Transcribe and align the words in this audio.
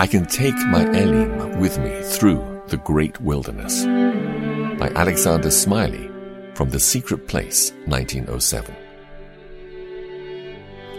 I 0.00 0.06
can 0.06 0.24
take 0.24 0.56
my 0.68 0.86
Elim 0.98 1.60
with 1.60 1.78
me 1.78 2.00
through 2.02 2.62
the 2.68 2.78
great 2.78 3.20
wilderness. 3.20 3.84
By 3.84 4.88
Alexander 4.96 5.50
Smellie 5.50 6.10
from 6.56 6.70
The 6.70 6.80
Secret 6.80 7.28
Place, 7.28 7.72
1907. 7.84 8.74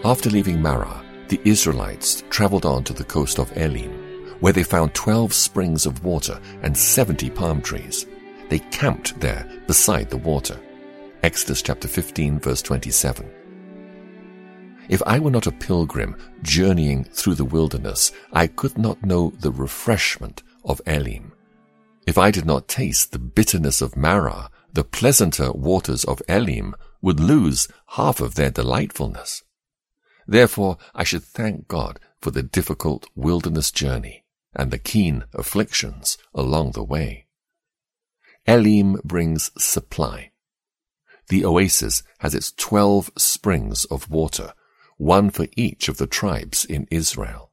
After 0.06 0.30
leaving 0.30 0.62
Marah, 0.62 1.04
the 1.30 1.42
Israelites 1.46 2.24
traveled 2.30 2.64
on 2.64 2.84
to 2.84 2.94
the 2.94 3.04
coast 3.04 3.40
of 3.40 3.52
Elim, 3.58 3.92
where 4.40 4.54
they 4.54 4.62
found 4.62 4.94
12 4.94 5.34
springs 5.34 5.88
of 5.88 6.04
water 6.04 6.40
and 6.62 6.78
70 6.78 7.32
palm 7.32 7.60
trees. 7.60 8.06
They 8.50 8.60
camped 8.60 9.20
there 9.20 9.50
beside 9.66 10.12
the 10.12 10.18
water. 10.18 10.60
Exodus 11.24 11.64
chapter 11.64 11.88
15 11.88 12.40
verse 12.40 12.62
27. 12.62 13.41
If 14.90 15.02
I 15.06 15.20
were 15.20 15.32
not 15.32 15.48
a 15.48 15.52
pilgrim 15.52 16.16
journeying 16.42 17.06
through 17.06 17.36
the 17.36 17.46
wilderness, 17.46 18.12
I 18.34 18.48
could 18.48 18.78
not 18.78 19.04
know 19.04 19.32
the 19.40 19.52
refreshment 19.52 20.44
of 20.66 20.82
Elim. 20.86 21.32
If 22.06 22.18
I 22.18 22.32
did 22.32 22.46
not 22.46 22.68
taste 22.68 23.12
the 23.12 23.20
bitterness 23.20 23.82
of 23.82 23.96
Marah, 23.96 24.50
the 24.74 24.84
pleasanter 24.84 25.52
waters 25.52 26.04
of 26.04 26.22
Elim 26.28 26.76
would 27.02 27.20
lose 27.20 27.68
half 27.88 28.20
of 28.20 28.36
their 28.36 28.52
delightfulness. 28.52 29.44
Therefore, 30.28 30.78
I 30.94 31.04
should 31.04 31.24
thank 31.24 31.68
God 31.68 32.00
for 32.22 32.32
the 32.32 32.44
difficult 32.44 33.08
wilderness 33.16 33.72
journey 33.72 34.24
and 34.54 34.72
the 34.72 34.78
keen 34.78 35.26
afflictions 35.34 36.18
along 36.34 36.72
the 36.72 36.84
way. 36.84 37.28
Elim 38.46 39.00
brings 39.04 39.52
supply. 39.58 40.32
The 41.30 41.46
oasis 41.46 42.04
has 42.20 42.36
its 42.36 42.52
twelve 42.52 43.12
springs 43.18 43.86
of 43.86 44.10
water, 44.10 44.54
one 45.02 45.32
for 45.32 45.48
each 45.58 45.90
of 45.90 45.98
the 45.98 46.06
tribes 46.06 46.64
in 46.64 46.88
Israel. 46.92 47.52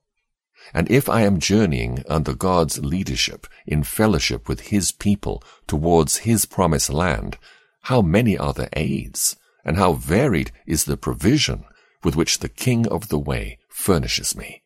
And 0.75 0.91
if 0.91 1.09
I 1.09 1.23
am 1.23 1.41
journeying 1.41 2.05
under 2.07 2.35
God's 2.35 2.79
leadership 2.81 3.47
in 3.67 3.85
fellowship 3.85 4.51
with 4.51 4.69
His 4.69 4.93
people 4.93 5.43
towards 5.67 6.19
His 6.19 6.45
promised 6.45 6.91
land, 6.91 7.39
how 7.85 8.03
many 8.03 8.37
are 8.37 8.53
the 8.53 8.69
aids, 8.79 9.35
and 9.65 9.79
how 9.79 9.95
varied 9.95 10.53
is 10.67 10.85
the 10.85 10.99
provision 10.99 11.65
with 12.05 12.17
which 12.17 12.41
the 12.41 12.51
King 12.51 12.87
of 12.87 13.09
the 13.09 13.19
Way 13.19 13.59
furnishes 13.71 14.37
me. 14.37 14.63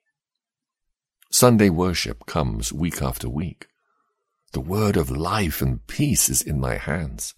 Sunday 1.31 1.71
worship 1.71 2.27
comes 2.27 2.73
week 2.73 3.01
after 3.01 3.29
week. 3.29 3.69
The 4.55 4.61
word 4.61 4.97
of 4.97 5.09
life 5.09 5.63
and 5.63 5.87
peace 5.87 6.29
is 6.29 6.43
in 6.43 6.59
my 6.59 6.79
hands. 6.79 7.35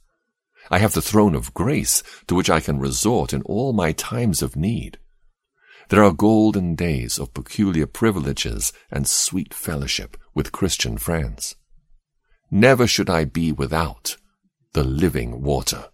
I 0.70 0.78
have 0.78 0.94
the 0.94 1.02
throne 1.02 1.34
of 1.34 1.52
grace 1.52 2.02
to 2.28 2.34
which 2.34 2.48
I 2.48 2.60
can 2.60 2.78
resort 2.78 3.34
in 3.34 3.42
all 3.42 3.74
my 3.74 3.92
times 3.92 4.40
of 4.40 4.56
need. 4.56 4.98
There 5.88 6.02
are 6.02 6.12
golden 6.12 6.74
days 6.74 7.18
of 7.18 7.34
peculiar 7.34 7.86
privileges 7.86 8.72
and 8.90 9.06
sweet 9.06 9.52
fellowship 9.52 10.16
with 10.34 10.52
Christian 10.52 10.96
friends. 10.98 11.56
Never 12.50 12.86
should 12.86 13.10
I 13.10 13.24
be 13.24 13.52
without 13.52 14.16
the 14.72 14.84
living 14.84 15.42
water. 15.42 15.88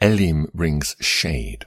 Elim 0.00 0.48
brings 0.54 0.94
shade. 1.00 1.66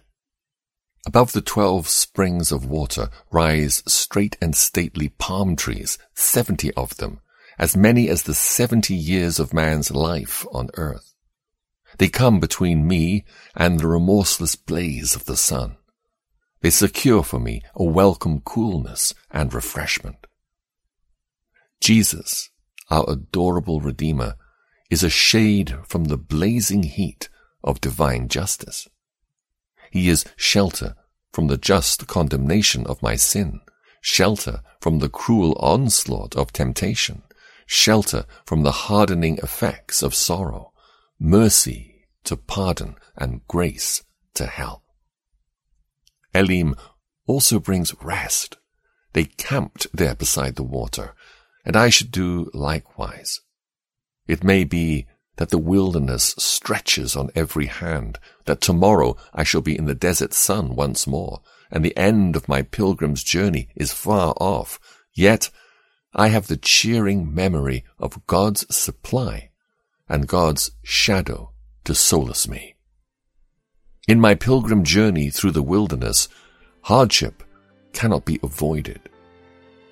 Above 1.05 1.31
the 1.31 1.41
twelve 1.41 1.87
springs 1.87 2.51
of 2.51 2.65
water 2.65 3.09
rise 3.31 3.83
straight 3.87 4.37
and 4.41 4.55
stately 4.55 5.09
palm 5.09 5.55
trees, 5.55 5.97
seventy 6.13 6.71
of 6.75 6.95
them, 6.97 7.19
as 7.57 7.75
many 7.75 8.07
as 8.07 8.23
the 8.23 8.35
seventy 8.35 8.95
years 8.95 9.39
of 9.39 9.53
man's 9.53 9.91
life 9.91 10.45
on 10.53 10.69
earth. 10.75 11.13
They 11.97 12.07
come 12.07 12.39
between 12.39 12.87
me 12.87 13.25
and 13.55 13.79
the 13.79 13.87
remorseless 13.87 14.55
blaze 14.55 15.15
of 15.15 15.25
the 15.25 15.35
sun. 15.35 15.77
They 16.61 16.69
secure 16.69 17.23
for 17.23 17.39
me 17.39 17.63
a 17.75 17.83
welcome 17.83 18.41
coolness 18.41 19.13
and 19.31 19.53
refreshment. 19.53 20.27
Jesus, 21.79 22.51
our 22.89 23.03
adorable 23.09 23.81
Redeemer, 23.81 24.35
is 24.91 25.03
a 25.03 25.09
shade 25.09 25.75
from 25.87 26.05
the 26.05 26.17
blazing 26.17 26.83
heat 26.83 27.29
of 27.63 27.81
divine 27.81 28.27
justice. 28.27 28.87
He 29.89 30.07
is 30.07 30.25
shelter 30.35 30.95
from 31.33 31.47
the 31.47 31.57
just 31.57 32.07
condemnation 32.07 32.85
of 32.85 33.01
my 33.01 33.15
sin, 33.15 33.61
shelter 34.01 34.61
from 34.79 34.99
the 34.99 35.09
cruel 35.09 35.57
onslaught 35.59 36.35
of 36.35 36.53
temptation, 36.53 37.23
shelter 37.65 38.25
from 38.45 38.61
the 38.61 38.71
hardening 38.71 39.37
effects 39.39 40.03
of 40.03 40.13
sorrow, 40.13 40.73
mercy 41.19 42.05
to 42.25 42.37
pardon 42.37 42.95
and 43.17 43.47
grace 43.47 44.03
to 44.35 44.45
help. 44.45 44.83
Elim 46.33 46.75
also 47.27 47.59
brings 47.59 47.93
rest. 48.01 48.57
They 49.13 49.25
camped 49.25 49.87
there 49.93 50.15
beside 50.15 50.55
the 50.55 50.63
water, 50.63 51.13
and 51.65 51.75
I 51.75 51.89
should 51.89 52.11
do 52.11 52.49
likewise. 52.53 53.41
It 54.27 54.43
may 54.43 54.63
be 54.63 55.07
that 55.37 55.49
the 55.49 55.57
wilderness 55.57 56.35
stretches 56.37 57.15
on 57.15 57.31
every 57.35 57.65
hand, 57.65 58.19
that 58.45 58.61
tomorrow 58.61 59.17
I 59.33 59.43
shall 59.43 59.61
be 59.61 59.77
in 59.77 59.85
the 59.85 59.95
desert 59.95 60.33
sun 60.33 60.75
once 60.75 61.07
more, 61.07 61.41
and 61.71 61.83
the 61.83 61.95
end 61.97 62.35
of 62.35 62.47
my 62.47 62.61
pilgrim's 62.61 63.23
journey 63.23 63.69
is 63.75 63.93
far 63.93 64.33
off, 64.39 64.79
yet 65.13 65.49
I 66.13 66.27
have 66.27 66.47
the 66.47 66.57
cheering 66.57 67.33
memory 67.33 67.85
of 67.97 68.25
God's 68.27 68.73
supply 68.73 69.51
and 70.09 70.27
God's 70.27 70.71
shadow 70.83 71.53
to 71.85 71.95
solace 71.95 72.47
me. 72.47 72.75
In 74.07 74.19
my 74.19 74.33
pilgrim 74.33 74.83
journey 74.83 75.29
through 75.29 75.51
the 75.51 75.61
wilderness, 75.61 76.27
hardship 76.81 77.43
cannot 77.93 78.25
be 78.25 78.39
avoided. 78.41 78.99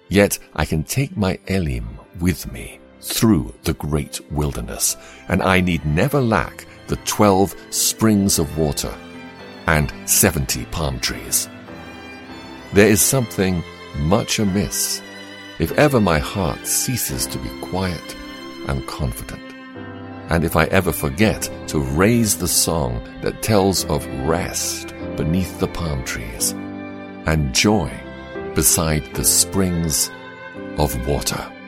Yet 0.08 0.40
I 0.56 0.66
can 0.66 0.84
take 0.84 1.16
my 1.16 1.38
Elim 1.48 2.00
with 2.20 2.52
me 2.52 2.80
through 3.02 3.54
the 3.64 3.76
great 3.76 4.20
wilderness, 4.32 4.98
and 5.28 5.44
I 5.44 5.62
need 5.62 5.86
never 5.86 6.20
lack 6.20 6.66
the 6.88 6.96
twelve 6.98 7.56
springs 7.70 8.40
of 8.40 8.58
water 8.58 8.94
and 9.68 9.94
seventy 10.10 10.66
palm 10.66 11.00
trees. 11.00 11.48
There 12.74 12.90
is 12.90 13.02
something 13.02 13.64
much 13.96 14.40
amiss 14.40 15.04
if 15.60 15.72
ever 15.74 16.02
my 16.02 16.18
heart 16.18 16.66
ceases 16.66 17.28
to 17.28 17.38
be 17.38 17.50
quiet 17.62 18.16
and 18.68 18.88
confident, 18.88 19.49
and 20.30 20.44
if 20.44 20.56
I 20.56 20.66
ever 20.66 20.92
forget 20.92 21.50
to 21.68 21.80
raise 21.80 22.38
the 22.38 22.48
song 22.48 23.04
that 23.22 23.42
tells 23.42 23.86
of 23.86 24.06
rest 24.28 24.94
beneath 25.18 25.60
the 25.60 25.68
palm 25.68 26.04
trees 26.04 26.52
and 27.26 27.54
joy 27.54 27.92
beside 28.56 29.04
the 29.16 29.26
springs 29.26 30.10
of 30.78 31.08
water. 31.08 31.59